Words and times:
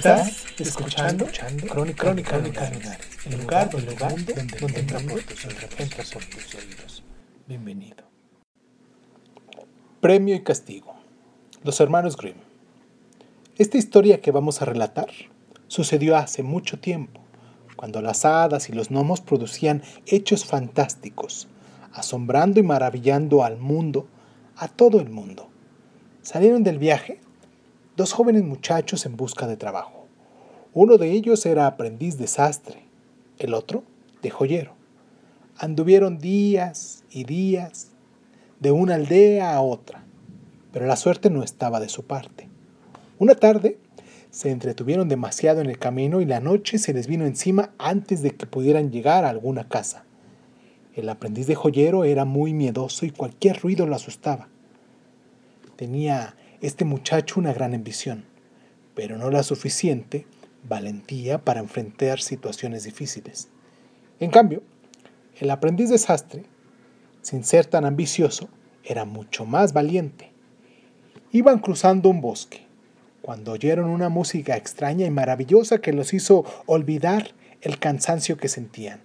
Estás 0.00 0.46
escuchando, 0.58 1.26
Crónica, 1.68 2.04
Crónica, 2.04 2.38
Crónica 2.38 2.70
el 3.26 3.38
lugar, 3.38 3.68
el 3.74 3.84
lugar 3.84 4.14
donde, 4.24 4.56
donde 4.58 4.80
entra 4.80 4.98
por 4.98 5.22
tus 5.22 5.44
entra 5.44 6.04
por 6.10 6.24
tus 6.24 6.54
oídos. 6.54 7.04
Bienvenido. 7.46 8.04
Premio 10.00 10.34
y 10.34 10.42
castigo. 10.42 10.94
Los 11.64 11.80
hermanos 11.80 12.16
Grimm. 12.16 12.38
Esta 13.58 13.76
historia 13.76 14.22
que 14.22 14.30
vamos 14.30 14.62
a 14.62 14.64
relatar 14.64 15.10
sucedió 15.68 16.16
hace 16.16 16.42
mucho 16.42 16.80
tiempo, 16.80 17.20
cuando 17.76 18.00
las 18.00 18.24
hadas 18.24 18.70
y 18.70 18.72
los 18.72 18.88
gnomos 18.88 19.20
producían 19.20 19.82
hechos 20.06 20.46
fantásticos, 20.46 21.46
asombrando 21.92 22.58
y 22.58 22.62
maravillando 22.62 23.44
al 23.44 23.58
mundo, 23.58 24.08
a 24.56 24.68
todo 24.68 24.98
el 24.98 25.10
mundo. 25.10 25.50
Salieron 26.22 26.64
del 26.64 26.78
viaje 26.78 27.20
dos 28.00 28.14
jóvenes 28.14 28.44
muchachos 28.44 29.04
en 29.04 29.14
busca 29.14 29.46
de 29.46 29.58
trabajo. 29.58 30.06
Uno 30.72 30.96
de 30.96 31.10
ellos 31.10 31.44
era 31.44 31.66
aprendiz 31.66 32.16
de 32.16 32.28
sastre, 32.28 32.82
el 33.38 33.52
otro 33.52 33.84
de 34.22 34.30
joyero. 34.30 34.72
Anduvieron 35.58 36.16
días 36.16 37.04
y 37.10 37.24
días 37.24 37.88
de 38.58 38.70
una 38.70 38.94
aldea 38.94 39.54
a 39.54 39.60
otra, 39.60 40.02
pero 40.72 40.86
la 40.86 40.96
suerte 40.96 41.28
no 41.28 41.42
estaba 41.42 41.78
de 41.78 41.90
su 41.90 42.06
parte. 42.06 42.48
Una 43.18 43.34
tarde 43.34 43.76
se 44.30 44.50
entretuvieron 44.50 45.10
demasiado 45.10 45.60
en 45.60 45.68
el 45.68 45.78
camino 45.78 46.22
y 46.22 46.24
la 46.24 46.40
noche 46.40 46.78
se 46.78 46.94
les 46.94 47.06
vino 47.06 47.26
encima 47.26 47.74
antes 47.76 48.22
de 48.22 48.30
que 48.30 48.46
pudieran 48.46 48.90
llegar 48.90 49.26
a 49.26 49.28
alguna 49.28 49.68
casa. 49.68 50.06
El 50.94 51.06
aprendiz 51.10 51.46
de 51.46 51.54
joyero 51.54 52.04
era 52.04 52.24
muy 52.24 52.54
miedoso 52.54 53.04
y 53.04 53.10
cualquier 53.10 53.60
ruido 53.60 53.86
lo 53.86 53.94
asustaba. 53.94 54.48
Tenía 55.76 56.34
este 56.60 56.84
muchacho 56.84 57.40
una 57.40 57.54
gran 57.54 57.72
ambición, 57.72 58.24
pero 58.94 59.16
no 59.16 59.30
la 59.30 59.42
suficiente 59.42 60.26
valentía 60.68 61.38
para 61.38 61.60
enfrentar 61.60 62.20
situaciones 62.20 62.84
difíciles. 62.84 63.48
En 64.18 64.30
cambio, 64.30 64.62
el 65.38 65.50
aprendiz 65.50 65.88
de 65.88 65.96
sastre, 65.96 66.44
sin 67.22 67.44
ser 67.44 67.64
tan 67.64 67.86
ambicioso, 67.86 68.50
era 68.84 69.06
mucho 69.06 69.46
más 69.46 69.72
valiente. 69.72 70.32
Iban 71.32 71.60
cruzando 71.60 72.10
un 72.10 72.20
bosque, 72.20 72.66
cuando 73.22 73.52
oyeron 73.52 73.88
una 73.88 74.10
música 74.10 74.56
extraña 74.56 75.06
y 75.06 75.10
maravillosa 75.10 75.80
que 75.80 75.94
los 75.94 76.12
hizo 76.12 76.44
olvidar 76.66 77.30
el 77.62 77.78
cansancio 77.78 78.36
que 78.36 78.48
sentían. 78.48 79.00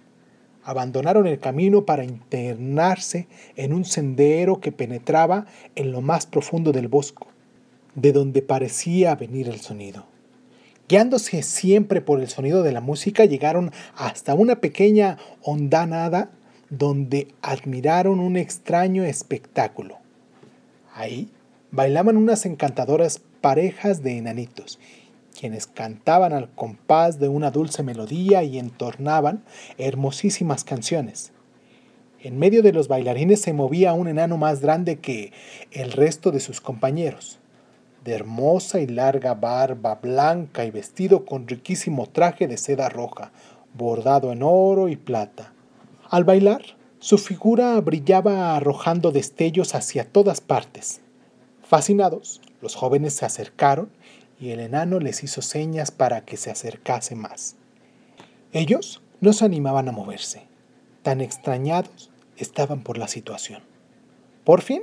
Abandonaron 0.62 1.26
el 1.26 1.38
camino 1.38 1.86
para 1.86 2.04
internarse 2.04 3.28
en 3.54 3.72
un 3.72 3.86
sendero 3.86 4.60
que 4.60 4.72
penetraba 4.72 5.46
en 5.74 5.92
lo 5.92 6.02
más 6.02 6.26
profundo 6.26 6.72
del 6.72 6.88
bosque 6.88 7.24
de 7.96 8.12
donde 8.12 8.42
parecía 8.42 9.16
venir 9.16 9.48
el 9.48 9.60
sonido. 9.60 10.04
Guiándose 10.88 11.42
siempre 11.42 12.00
por 12.00 12.20
el 12.20 12.28
sonido 12.28 12.62
de 12.62 12.70
la 12.70 12.80
música, 12.80 13.24
llegaron 13.24 13.72
hasta 13.96 14.34
una 14.34 14.60
pequeña 14.60 15.18
hondanada 15.42 16.30
donde 16.70 17.28
admiraron 17.42 18.20
un 18.20 18.36
extraño 18.36 19.02
espectáculo. 19.02 19.96
Ahí 20.94 21.28
bailaban 21.72 22.16
unas 22.16 22.46
encantadoras 22.46 23.20
parejas 23.40 24.02
de 24.02 24.18
enanitos, 24.18 24.78
quienes 25.38 25.66
cantaban 25.66 26.32
al 26.32 26.50
compás 26.50 27.18
de 27.18 27.28
una 27.28 27.50
dulce 27.50 27.82
melodía 27.82 28.42
y 28.44 28.58
entornaban 28.58 29.42
hermosísimas 29.78 30.64
canciones. 30.64 31.32
En 32.20 32.38
medio 32.38 32.62
de 32.62 32.72
los 32.72 32.88
bailarines 32.88 33.40
se 33.40 33.52
movía 33.52 33.92
un 33.92 34.08
enano 34.08 34.36
más 34.36 34.60
grande 34.60 34.96
que 34.96 35.32
el 35.72 35.92
resto 35.92 36.30
de 36.30 36.40
sus 36.40 36.60
compañeros 36.60 37.38
de 38.04 38.12
hermosa 38.12 38.80
y 38.80 38.86
larga 38.86 39.34
barba 39.34 39.96
blanca 39.96 40.64
y 40.64 40.70
vestido 40.70 41.24
con 41.24 41.48
riquísimo 41.48 42.06
traje 42.08 42.46
de 42.46 42.56
seda 42.56 42.88
roja, 42.88 43.32
bordado 43.74 44.32
en 44.32 44.42
oro 44.42 44.88
y 44.88 44.96
plata. 44.96 45.52
Al 46.08 46.24
bailar, 46.24 46.62
su 46.98 47.18
figura 47.18 47.80
brillaba 47.80 48.56
arrojando 48.56 49.12
destellos 49.12 49.74
hacia 49.74 50.04
todas 50.04 50.40
partes. 50.40 51.00
Fascinados, 51.62 52.40
los 52.60 52.74
jóvenes 52.74 53.14
se 53.14 53.26
acercaron 53.26 53.90
y 54.40 54.50
el 54.50 54.60
enano 54.60 55.00
les 55.00 55.24
hizo 55.24 55.42
señas 55.42 55.90
para 55.90 56.24
que 56.24 56.36
se 56.36 56.50
acercase 56.50 57.14
más. 57.14 57.56
Ellos 58.52 59.02
no 59.20 59.32
se 59.32 59.44
animaban 59.44 59.88
a 59.88 59.92
moverse, 59.92 60.46
tan 61.02 61.20
extrañados 61.20 62.10
estaban 62.36 62.82
por 62.82 62.98
la 62.98 63.08
situación. 63.08 63.62
Por 64.44 64.62
fin, 64.62 64.82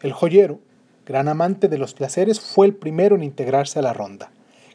el 0.00 0.12
joyero, 0.12 0.60
gran 1.06 1.28
amante 1.28 1.68
de 1.68 1.78
los 1.78 1.94
placeres, 1.94 2.40
fue 2.40 2.66
el 2.66 2.74
primero 2.74 3.16
en 3.16 3.22
integrarse 3.22 3.78
a 3.78 3.82
la 3.82 3.92
ronda. 3.92 4.30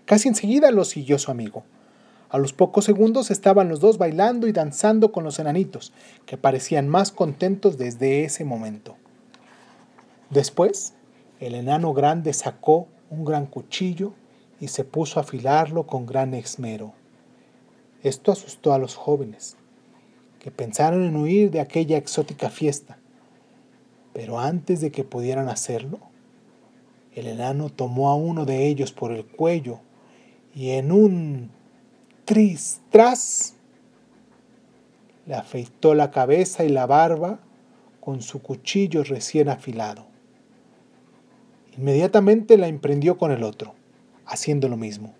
Casi 0.05 0.27
enseguida 0.27 0.71
lo 0.71 0.85
siguió 0.85 1.19
su 1.19 1.31
amigo. 1.31 1.63
A 2.29 2.37
los 2.37 2.51
pocos 2.51 2.85
segundos 2.85 3.31
estaban 3.31 3.69
los 3.69 3.79
dos 3.79 3.97
bailando 3.97 4.47
y 4.47 4.51
danzando 4.51 5.11
con 5.11 5.23
los 5.23 5.39
enanitos, 5.39 5.93
que 6.25 6.37
parecían 6.37 6.89
más 6.89 7.11
contentos 7.11 7.77
desde 7.77 8.25
ese 8.25 8.43
momento. 8.43 8.97
Después, 10.29 10.93
el 11.39 11.55
enano 11.55 11.93
grande 11.93 12.33
sacó 12.33 12.87
un 13.09 13.23
gran 13.23 13.45
cuchillo 13.45 14.13
y 14.59 14.67
se 14.67 14.83
puso 14.83 15.19
a 15.19 15.23
afilarlo 15.23 15.87
con 15.87 16.05
gran 16.05 16.33
esmero. 16.33 16.93
Esto 18.03 18.31
asustó 18.31 18.73
a 18.73 18.79
los 18.79 18.95
jóvenes, 18.95 19.55
que 20.39 20.51
pensaron 20.51 21.03
en 21.03 21.15
huir 21.15 21.51
de 21.51 21.61
aquella 21.61 21.97
exótica 21.97 22.49
fiesta. 22.49 22.97
Pero 24.13 24.39
antes 24.39 24.81
de 24.81 24.91
que 24.91 25.03
pudieran 25.03 25.47
hacerlo, 25.47 25.99
el 27.19 27.27
enano 27.27 27.69
tomó 27.69 28.09
a 28.09 28.15
uno 28.15 28.45
de 28.45 28.67
ellos 28.67 28.91
por 28.91 29.11
el 29.11 29.25
cuello 29.25 29.79
y 30.53 30.71
en 30.71 30.91
un 30.91 31.49
tris 32.25 32.79
tras 32.91 33.55
le 35.25 35.33
afeitó 35.33 35.95
la 35.95 36.11
cabeza 36.11 36.63
y 36.63 36.69
la 36.69 36.85
barba 36.85 37.39
con 37.99 38.21
su 38.21 38.41
cuchillo 38.41 39.03
recién 39.03 39.49
afilado. 39.49 40.05
Inmediatamente 41.75 42.55
la 42.55 42.67
emprendió 42.67 43.17
con 43.17 43.31
el 43.31 43.43
otro, 43.43 43.73
haciendo 44.25 44.69
lo 44.69 44.77
mismo. 44.77 45.15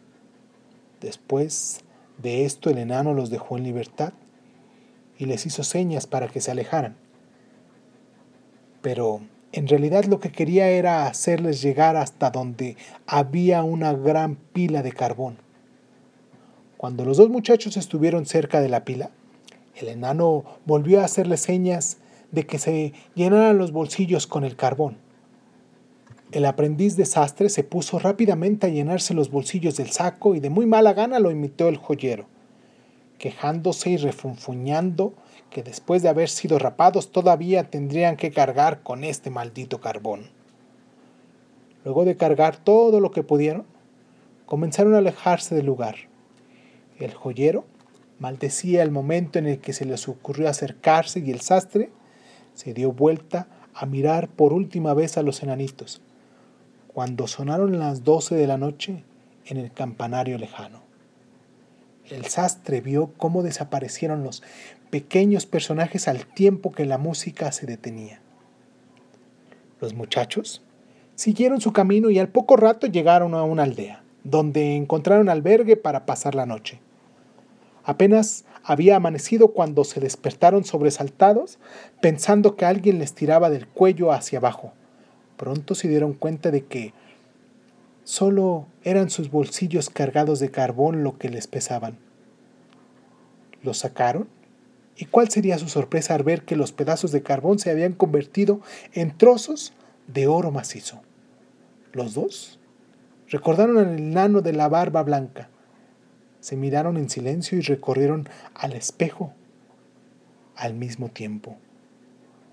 Después 1.01 1.81
de 2.21 2.45
esto 2.45 2.69
el 2.69 2.77
enano 2.77 3.13
los 3.13 3.31
dejó 3.31 3.57
en 3.57 3.63
libertad 3.63 4.13
y 5.17 5.25
les 5.25 5.47
hizo 5.47 5.63
señas 5.63 6.05
para 6.05 6.27
que 6.27 6.41
se 6.41 6.51
alejaran. 6.51 6.95
Pero 8.81 9.21
en 9.57 9.67
realidad 9.67 10.05
lo 10.05 10.19
que 10.19 10.31
quería 10.31 10.69
era 10.69 11.07
hacerles 11.07 11.63
llegar 11.63 11.95
hasta 11.95 12.29
donde 12.29 12.77
había 13.07 13.63
una 13.63 13.91
gran 13.91 14.35
pila 14.35 14.83
de 14.83 14.91
carbón. 14.91 15.37
Cuando 16.77 17.05
los 17.05 17.17
dos 17.17 17.29
muchachos 17.29 17.75
estuvieron 17.75 18.27
cerca 18.27 18.61
de 18.61 18.69
la 18.69 18.85
pila, 18.85 19.09
el 19.75 19.87
enano 19.87 20.43
volvió 20.67 21.01
a 21.01 21.05
hacerles 21.05 21.41
señas 21.41 21.97
de 22.31 22.45
que 22.45 22.59
se 22.59 22.93
llenaran 23.15 23.57
los 23.57 23.71
bolsillos 23.71 24.27
con 24.27 24.43
el 24.43 24.55
carbón. 24.55 24.97
El 26.31 26.45
aprendiz 26.45 26.95
de 26.95 27.05
sastre 27.05 27.49
se 27.49 27.63
puso 27.63 27.97
rápidamente 27.97 28.67
a 28.67 28.69
llenarse 28.69 29.15
los 29.15 29.31
bolsillos 29.31 29.75
del 29.75 29.89
saco 29.89 30.35
y 30.35 30.39
de 30.39 30.51
muy 30.51 30.67
mala 30.67 30.93
gana 30.93 31.17
lo 31.17 31.31
imitó 31.31 31.67
el 31.67 31.77
joyero, 31.77 32.27
quejándose 33.17 33.91
y 33.91 33.97
refunfuñando 33.97 35.13
que 35.49 35.63
después 35.63 36.03
de 36.03 36.09
haber 36.09 36.29
sido 36.29 36.59
rapados 36.59 37.11
todavía 37.11 37.69
tendrían 37.69 38.17
que 38.17 38.31
cargar 38.31 38.83
con 38.83 39.03
este 39.03 39.29
maldito 39.29 39.79
carbón. 39.79 40.29
Luego 41.83 42.05
de 42.05 42.17
cargar 42.17 42.57
todo 42.57 42.99
lo 42.99 43.11
que 43.11 43.23
pudieron, 43.23 43.65
comenzaron 44.45 44.93
a 44.93 44.99
alejarse 44.99 45.55
del 45.55 45.65
lugar. 45.65 45.95
El 46.99 47.13
joyero 47.13 47.65
maldecía 48.19 48.83
el 48.83 48.91
momento 48.91 49.39
en 49.39 49.47
el 49.47 49.59
que 49.59 49.73
se 49.73 49.85
les 49.85 50.07
ocurrió 50.07 50.49
acercarse 50.49 51.19
y 51.19 51.31
el 51.31 51.41
sastre 51.41 51.91
se 52.53 52.73
dio 52.73 52.91
vuelta 52.91 53.47
a 53.73 53.85
mirar 53.85 54.27
por 54.27 54.53
última 54.53 54.93
vez 54.93 55.17
a 55.17 55.21
los 55.21 55.43
enanitos, 55.43 56.01
cuando 56.87 57.27
sonaron 57.27 57.77
las 57.77 58.03
doce 58.03 58.35
de 58.35 58.47
la 58.47 58.57
noche 58.57 59.03
en 59.45 59.57
el 59.57 59.71
campanario 59.71 60.37
lejano. 60.37 60.86
El 62.09 62.25
sastre 62.25 62.79
vio 62.79 63.11
cómo 63.17 63.43
desaparecieron 63.43 64.23
los 64.23 64.41
pequeños 64.89 65.45
personajes 65.45 66.07
al 66.07 66.25
tiempo 66.25 66.71
que 66.71 66.85
la 66.85 66.97
música 66.97 67.51
se 67.51 67.65
detenía. 67.65 68.21
Los 69.81 69.93
muchachos 69.93 70.63
siguieron 71.15 71.59
su 71.59 71.73
camino 71.73 72.09
y 72.09 72.19
al 72.19 72.29
poco 72.29 72.55
rato 72.55 72.87
llegaron 72.87 73.33
a 73.33 73.43
una 73.43 73.63
aldea, 73.63 74.03
donde 74.23 74.75
encontraron 74.75 75.27
albergue 75.27 75.75
para 75.75 76.05
pasar 76.05 76.33
la 76.33 76.45
noche. 76.45 76.79
Apenas 77.83 78.45
había 78.63 78.95
amanecido 78.95 79.49
cuando 79.49 79.83
se 79.83 79.99
despertaron 79.99 80.63
sobresaltados, 80.63 81.59
pensando 82.01 82.55
que 82.55 82.65
alguien 82.65 82.99
les 82.99 83.13
tiraba 83.13 83.49
del 83.49 83.67
cuello 83.67 84.11
hacia 84.13 84.39
abajo. 84.39 84.73
Pronto 85.35 85.75
se 85.75 85.87
dieron 85.87 86.13
cuenta 86.13 86.51
de 86.51 86.65
que 86.65 86.93
solo 88.07 88.67
eran 88.83 89.09
sus 89.09 89.29
bolsillos 89.29 89.89
cargados 89.89 90.39
de 90.39 90.49
carbón 90.49 91.03
lo 91.03 91.17
que 91.17 91.27
les 91.27 91.47
pesaban. 91.47 91.97
Los 93.61 93.79
sacaron 93.79 94.29
¿Y 94.95 95.05
cuál 95.05 95.29
sería 95.29 95.59
su 95.59 95.67
sorpresa 95.67 96.15
al 96.15 96.23
ver 96.23 96.43
que 96.43 96.55
los 96.55 96.71
pedazos 96.71 97.11
de 97.11 97.21
carbón 97.21 97.59
se 97.59 97.69
habían 97.69 97.91
convertido 97.91 98.61
en 98.93 99.15
trozos 99.15 99.73
de 100.07 100.27
oro 100.27 100.51
macizo? 100.51 101.01
Los 101.91 102.13
dos 102.13 102.59
recordaron 103.27 103.77
al 103.77 103.99
enano 103.99 104.41
de 104.41 104.53
la 104.53 104.69
barba 104.69 105.03
blanca. 105.03 105.49
Se 106.39 106.55
miraron 106.55 106.95
en 106.95 107.09
silencio 107.09 107.57
y 107.57 107.61
recorrieron 107.61 108.27
al 108.55 108.73
espejo 108.73 109.33
al 110.55 110.73
mismo 110.73 111.09
tiempo. 111.09 111.57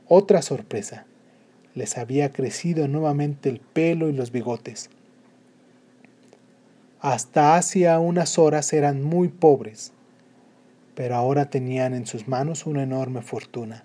Otra 0.09 0.43
sorpresa. 0.43 1.07
Les 1.75 1.97
había 1.97 2.31
crecido 2.33 2.89
nuevamente 2.89 3.49
el 3.49 3.61
pelo 3.61 4.11
y 4.11 4.13
los 4.13 4.33
bigotes. 4.33 4.91
Hasta 7.05 7.57
hacía 7.57 7.99
unas 7.99 8.39
horas 8.39 8.73
eran 8.73 9.03
muy 9.03 9.29
pobres 9.29 9.93
pero 10.95 11.17
ahora 11.17 11.51
tenían 11.51 11.95
en 11.95 12.07
sus 12.07 12.29
manos 12.29 12.67
una 12.67 12.83
enorme 12.83 13.23
fortuna. 13.23 13.85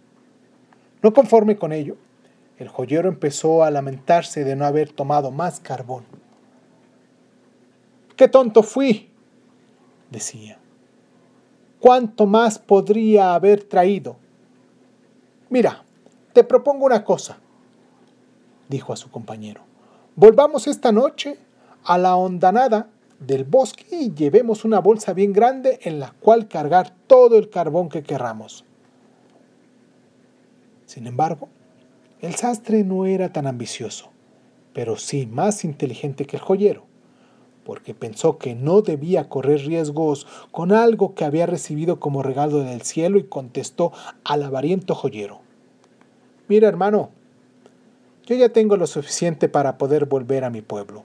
No 1.01 1.13
conforme 1.13 1.57
con 1.57 1.71
ello, 1.73 1.97
el 2.57 2.67
joyero 2.67 3.09
empezó 3.09 3.63
a 3.63 3.71
lamentarse 3.71 4.43
de 4.43 4.55
no 4.55 4.65
haber 4.65 4.91
tomado 4.91 5.31
más 5.31 5.59
carbón. 5.59 6.03
¡Qué 8.15 8.27
tonto 8.27 8.63
fui! 8.63 9.09
decía. 10.11 10.57
¿Cuánto 11.79 12.25
más 12.25 12.59
podría 12.59 13.33
haber 13.35 13.63
traído? 13.63 14.17
Mira, 15.49 15.83
te 16.33 16.43
propongo 16.43 16.85
una 16.85 17.03
cosa, 17.03 17.37
dijo 18.67 18.91
a 18.91 18.97
su 18.97 19.09
compañero. 19.09 19.61
Volvamos 20.15 20.67
esta 20.67 20.91
noche 20.91 21.39
a 21.85 21.97
la 21.97 22.17
hondanada 22.17 22.89
del 23.19 23.43
bosque 23.43 23.85
y 23.91 24.13
llevemos 24.13 24.63
una 24.63 24.79
bolsa 24.79 25.13
bien 25.13 25.33
grande 25.33 25.79
en 25.83 25.99
la 25.99 26.11
cual 26.19 26.47
cargar 26.47 26.93
todo 27.07 27.37
el 27.37 27.49
carbón 27.49 27.89
que 27.89 28.03
querramos. 28.03 28.65
Sin 30.85 31.05
embargo, 31.05 31.49
el 32.21 32.35
sastre 32.35 32.83
no 32.83 33.05
era 33.05 33.31
tan 33.31 33.45
ambicioso, 33.45 34.09
pero 34.73 34.97
sí 34.97 35.27
más 35.27 35.63
inteligente 35.63 36.25
que 36.25 36.37
el 36.37 36.41
joyero, 36.41 36.85
porque 37.63 37.93
pensó 37.93 38.37
que 38.37 38.55
no 38.55 38.81
debía 38.81 39.29
correr 39.29 39.65
riesgos 39.65 40.25
con 40.51 40.71
algo 40.71 41.13
que 41.13 41.25
había 41.25 41.45
recibido 41.45 41.99
como 41.99 42.23
regalo 42.23 42.59
del 42.59 42.81
cielo 42.81 43.19
y 43.19 43.23
contestó 43.23 43.91
al 44.23 44.43
avariento 44.43 44.95
joyero. 44.95 45.41
Mira, 46.47 46.67
hermano, 46.67 47.11
yo 48.25 48.35
ya 48.35 48.49
tengo 48.49 48.77
lo 48.77 48.87
suficiente 48.87 49.49
para 49.49 49.77
poder 49.77 50.05
volver 50.05 50.43
a 50.43 50.49
mi 50.49 50.61
pueblo 50.61 51.03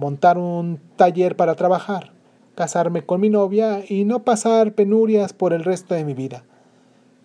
montar 0.00 0.38
un 0.38 0.80
taller 0.96 1.36
para 1.36 1.54
trabajar, 1.54 2.10
casarme 2.54 3.04
con 3.04 3.20
mi 3.20 3.28
novia 3.28 3.84
y 3.86 4.04
no 4.04 4.24
pasar 4.24 4.72
penurias 4.72 5.34
por 5.34 5.52
el 5.52 5.62
resto 5.62 5.94
de 5.94 6.04
mi 6.04 6.14
vida. 6.14 6.42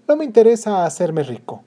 No 0.09 0.17
me 0.17 0.25
interesa 0.25 0.85
hacerme 0.85 1.23
rico. 1.23 1.63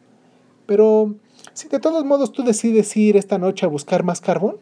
Pero 0.67 1.15
si 1.55 1.69
de 1.69 1.81
todos 1.81 2.05
modos 2.05 2.31
tú 2.31 2.45
decides 2.45 2.95
ir 2.95 3.17
esta 3.17 3.39
noche 3.39 3.65
a 3.65 3.71
buscar 3.71 4.05
más 4.05 4.21
carbón, 4.21 4.59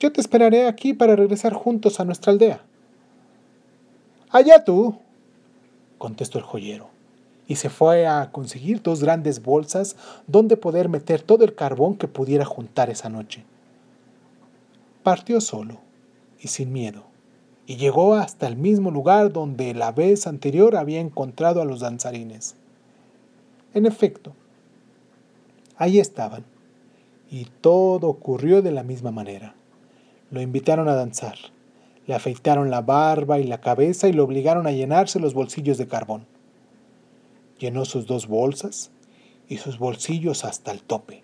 yo 0.00 0.10
te 0.12 0.20
esperaré 0.20 0.66
aquí 0.66 0.94
para 0.94 1.14
regresar 1.14 1.52
juntos 1.52 2.00
a 2.00 2.04
nuestra 2.04 2.32
aldea. 2.32 2.60
Allá 4.30 4.64
tú, 4.64 4.98
contestó 5.96 6.38
el 6.38 6.44
joyero, 6.44 6.88
y 7.46 7.54
se 7.54 7.70
fue 7.70 8.08
a 8.08 8.32
conseguir 8.32 8.82
dos 8.82 9.02
grandes 9.02 9.42
bolsas 9.42 9.94
donde 10.26 10.56
poder 10.56 10.88
meter 10.88 11.22
todo 11.22 11.44
el 11.44 11.54
carbón 11.54 11.96
que 11.96 12.08
pudiera 12.08 12.44
juntar 12.44 12.90
esa 12.90 13.08
noche. 13.08 13.44
Partió 15.02 15.40
solo 15.40 15.78
y 16.40 16.48
sin 16.48 16.72
miedo, 16.72 17.04
y 17.66 17.76
llegó 17.76 18.14
hasta 18.14 18.46
el 18.46 18.56
mismo 18.56 18.90
lugar 18.90 19.32
donde 19.32 19.74
la 19.74 19.92
vez 19.92 20.26
anterior 20.26 20.76
había 20.76 21.00
encontrado 21.00 21.62
a 21.62 21.64
los 21.64 21.80
danzarines. 21.80 22.56
En 23.74 23.86
efecto, 23.86 24.32
ahí 25.76 25.98
estaban, 25.98 26.44
y 27.30 27.46
todo 27.60 28.08
ocurrió 28.08 28.62
de 28.62 28.72
la 28.72 28.82
misma 28.82 29.10
manera. 29.10 29.54
Lo 30.30 30.40
invitaron 30.40 30.88
a 30.88 30.94
danzar, 30.94 31.36
le 32.06 32.14
afeitaron 32.14 32.70
la 32.70 32.80
barba 32.80 33.38
y 33.38 33.44
la 33.44 33.60
cabeza 33.60 34.08
y 34.08 34.12
lo 34.12 34.24
obligaron 34.24 34.66
a 34.66 34.72
llenarse 34.72 35.20
los 35.20 35.34
bolsillos 35.34 35.78
de 35.78 35.86
carbón. 35.86 36.26
Llenó 37.58 37.84
sus 37.84 38.06
dos 38.06 38.26
bolsas 38.26 38.90
y 39.48 39.58
sus 39.58 39.78
bolsillos 39.78 40.44
hasta 40.44 40.72
el 40.72 40.82
tope. 40.82 41.22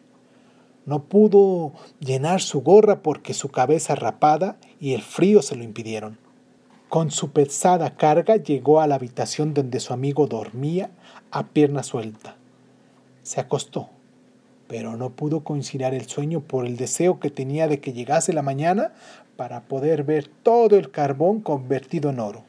No 0.86 1.04
pudo 1.04 1.72
llenar 1.98 2.40
su 2.40 2.62
gorra 2.62 3.02
porque 3.02 3.32
su 3.32 3.48
cabeza 3.48 3.94
rapada 3.94 4.56
y 4.81 4.92
el 4.92 5.02
frío 5.02 5.40
se 5.40 5.56
lo 5.56 5.64
impidieron. 5.64 6.19
Con 6.88 7.10
su 7.10 7.31
pesada 7.31 7.96
carga 7.96 8.36
llegó 8.36 8.81
a 8.81 8.86
la 8.86 8.96
habitación 8.96 9.54
donde 9.54 9.81
su 9.81 9.92
amigo 9.92 10.26
dormía 10.26 10.90
a 11.31 11.46
pierna 11.46 11.82
suelta. 11.82 12.36
Se 13.22 13.40
acostó, 13.40 13.88
pero 14.69 14.96
no 14.96 15.10
pudo 15.10 15.42
conciliar 15.42 15.94
el 15.94 16.06
sueño 16.06 16.40
por 16.40 16.66
el 16.66 16.76
deseo 16.76 17.19
que 17.19 17.31
tenía 17.31 17.66
de 17.66 17.81
que 17.81 17.92
llegase 17.92 18.32
la 18.32 18.42
mañana 18.42 18.92
para 19.36 19.62
poder 19.62 20.04
ver 20.04 20.28
todo 20.28 20.76
el 20.76 20.90
carbón 20.90 21.40
convertido 21.40 22.10
en 22.10 22.20
oro. 22.20 22.44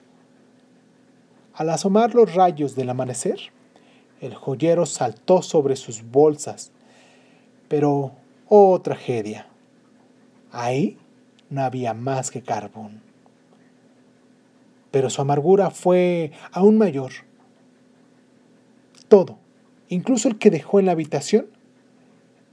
Al 1.53 1.69
asomar 1.69 2.13
los 2.13 2.35
rayos 2.35 2.75
del 2.75 2.89
amanecer, 2.89 3.39
el 4.19 4.35
joyero 4.35 4.85
saltó 4.85 5.41
sobre 5.41 5.77
sus 5.77 6.03
bolsas, 6.03 6.71
pero 7.69 8.11
Oh, 8.47 8.79
tragedia. 8.79 9.47
Ahí 10.51 10.97
no 11.49 11.61
había 11.61 11.93
más 11.95 12.29
que 12.29 12.43
carbón. 12.43 13.01
Pero 14.91 15.09
su 15.09 15.21
amargura 15.21 15.71
fue 15.71 16.31
aún 16.51 16.77
mayor. 16.77 17.11
Todo, 19.07 19.39
incluso 19.89 20.27
el 20.27 20.37
que 20.37 20.51
dejó 20.51 20.79
en 20.79 20.85
la 20.85 20.91
habitación, 20.91 21.47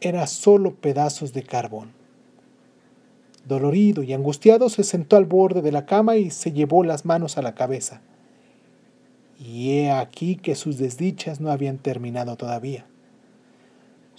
era 0.00 0.26
solo 0.26 0.74
pedazos 0.74 1.32
de 1.32 1.42
carbón. 1.42 1.92
Dolorido 3.46 4.02
y 4.02 4.12
angustiado 4.12 4.68
se 4.70 4.84
sentó 4.84 5.16
al 5.16 5.26
borde 5.26 5.62
de 5.62 5.72
la 5.72 5.84
cama 5.84 6.16
y 6.16 6.30
se 6.30 6.52
llevó 6.52 6.84
las 6.84 7.04
manos 7.04 7.36
a 7.36 7.42
la 7.42 7.54
cabeza. 7.54 8.00
Y 9.38 9.72
he 9.72 9.90
aquí 9.90 10.36
que 10.36 10.54
sus 10.54 10.78
desdichas 10.78 11.40
no 11.40 11.50
habían 11.50 11.78
terminado 11.78 12.36
todavía. 12.36 12.86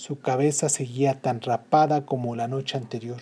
Su 0.03 0.19
cabeza 0.19 0.67
seguía 0.67 1.22
tan 1.22 1.39
rapada 1.39 2.05
como 2.05 2.36
la 2.36 2.50
noche 2.50 2.77
anterior. 2.77 3.22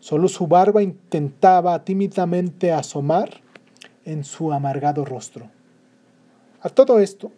Solo 0.00 0.26
su 0.26 0.48
barba 0.48 0.82
intentaba 0.82 1.84
tímidamente 1.84 2.72
asomar 2.72 3.42
en 4.04 4.24
su 4.24 4.52
amargado 4.52 5.04
rostro. 5.04 5.48
A 6.62 6.68
todo 6.68 6.98
esto, 6.98 7.30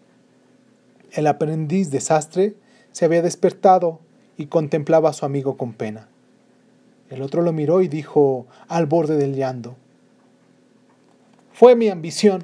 el 1.13 1.27
aprendiz 1.27 1.91
desastre 1.91 2.57
se 2.93 3.05
había 3.05 3.21
despertado 3.21 4.01
y 4.39 4.47
contemplaba 4.47 5.11
a 5.11 5.13
su 5.13 5.27
amigo 5.27 5.59
con 5.59 5.75
pena. 5.75 6.09
El 7.11 7.21
otro 7.21 7.43
lo 7.43 7.53
miró 7.53 7.83
y 7.83 7.89
dijo 7.89 8.47
al 8.69 8.87
borde 8.87 9.19
del 9.19 9.35
llanto, 9.35 9.77
Fue 11.53 11.77
mi 11.77 11.91
ambición. 11.91 12.41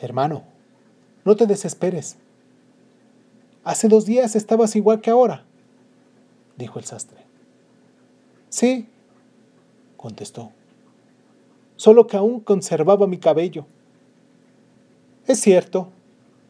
Hermano, 0.00 0.44
no 1.24 1.34
te 1.34 1.48
desesperes. 1.48 2.18
Hace 3.68 3.88
dos 3.88 4.06
días 4.06 4.34
estabas 4.34 4.76
igual 4.76 5.02
que 5.02 5.10
ahora, 5.10 5.44
dijo 6.56 6.78
el 6.78 6.86
sastre. 6.86 7.18
Sí, 8.48 8.88
contestó, 9.98 10.52
solo 11.76 12.06
que 12.06 12.16
aún 12.16 12.40
conservaba 12.40 13.06
mi 13.06 13.18
cabello. 13.18 13.66
Es 15.26 15.40
cierto, 15.42 15.90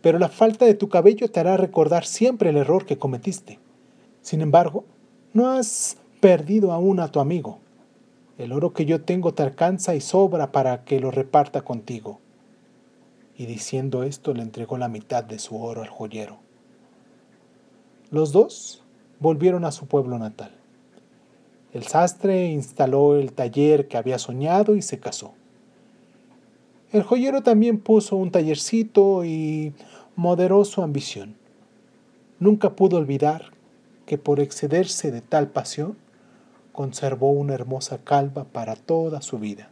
pero 0.00 0.20
la 0.20 0.28
falta 0.28 0.64
de 0.64 0.74
tu 0.74 0.88
cabello 0.88 1.28
te 1.28 1.40
hará 1.40 1.56
recordar 1.56 2.04
siempre 2.04 2.50
el 2.50 2.56
error 2.56 2.86
que 2.86 2.98
cometiste. 2.98 3.58
Sin 4.22 4.40
embargo, 4.40 4.84
no 5.32 5.48
has 5.48 5.96
perdido 6.20 6.70
aún 6.70 7.00
a 7.00 7.10
tu 7.10 7.18
amigo. 7.18 7.58
El 8.38 8.52
oro 8.52 8.72
que 8.72 8.84
yo 8.84 9.02
tengo 9.02 9.34
te 9.34 9.42
alcanza 9.42 9.96
y 9.96 10.00
sobra 10.00 10.52
para 10.52 10.84
que 10.84 11.00
lo 11.00 11.10
reparta 11.10 11.62
contigo. 11.62 12.20
Y 13.36 13.46
diciendo 13.46 14.04
esto 14.04 14.34
le 14.34 14.42
entregó 14.42 14.78
la 14.78 14.86
mitad 14.86 15.24
de 15.24 15.40
su 15.40 15.60
oro 15.60 15.82
al 15.82 15.88
joyero. 15.88 16.46
Los 18.10 18.32
dos 18.32 18.82
volvieron 19.20 19.64
a 19.64 19.72
su 19.72 19.86
pueblo 19.86 20.18
natal. 20.18 20.50
El 21.72 21.82
sastre 21.82 22.46
instaló 22.46 23.16
el 23.16 23.32
taller 23.32 23.88
que 23.88 23.98
había 23.98 24.18
soñado 24.18 24.74
y 24.76 24.82
se 24.82 24.98
casó. 24.98 25.34
El 26.90 27.02
joyero 27.02 27.42
también 27.42 27.78
puso 27.78 28.16
un 28.16 28.30
tallercito 28.30 29.24
y 29.24 29.74
moderó 30.16 30.64
su 30.64 30.82
ambición. 30.82 31.36
Nunca 32.40 32.74
pudo 32.76 32.96
olvidar 32.96 33.52
que 34.06 34.16
por 34.16 34.40
excederse 34.40 35.10
de 35.10 35.20
tal 35.20 35.48
pasión, 35.48 35.98
conservó 36.72 37.30
una 37.30 37.52
hermosa 37.52 37.98
calva 37.98 38.44
para 38.44 38.74
toda 38.74 39.20
su 39.20 39.38
vida. 39.38 39.68